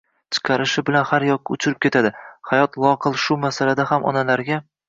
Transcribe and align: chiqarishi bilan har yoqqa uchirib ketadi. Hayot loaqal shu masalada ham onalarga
chiqarishi 0.35 0.83
bilan 0.87 1.05
har 1.09 1.25
yoqqa 1.27 1.57
uchirib 1.57 1.81
ketadi. 1.87 2.13
Hayot 2.53 2.81
loaqal 2.87 3.23
shu 3.27 3.41
masalada 3.47 3.91
ham 3.93 4.13
onalarga 4.15 4.63